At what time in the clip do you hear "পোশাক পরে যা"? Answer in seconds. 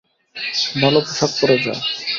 1.05-1.73